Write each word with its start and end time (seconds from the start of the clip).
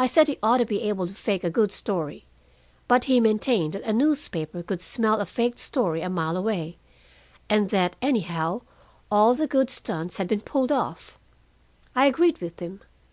"I 0.00 0.08
said 0.08 0.26
he 0.26 0.36
ought 0.42 0.56
to 0.58 0.64
be 0.66 0.82
able 0.82 1.06
to 1.06 1.14
fake 1.14 1.44
a 1.44 1.48
good 1.48 1.70
story; 1.70 2.24
but 2.88 3.04
he 3.04 3.20
maintained 3.20 3.74
that 3.74 3.84
a 3.84 3.92
newspaper 3.92 4.64
could 4.64 4.82
smell 4.82 5.20
a 5.20 5.26
faked 5.26 5.60
story 5.60 6.00
a 6.02 6.10
mile 6.10 6.36
away, 6.36 6.76
and 7.48 7.70
that, 7.70 7.94
anyhow, 8.02 8.62
all 9.12 9.36
the 9.36 9.46
good 9.46 9.70
stunts 9.70 10.16
had 10.16 10.26
been 10.26 10.40
pulled 10.40 10.72
off. 10.72 11.16
I 11.94 12.06
agreed 12.08 12.38
with 12.40 12.58
him. 12.58 12.80